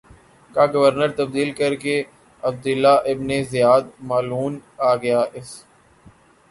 کا 0.51 0.63
گورنر 0.73 1.09
تبدیل 1.19 1.49
کرکے 1.59 1.95
عبیداللہ 2.43 2.95
ابن 3.11 3.29
زیاد 3.51 3.83
ملعون 4.09 4.53
آگیا 4.91 5.21
اس 5.37 5.49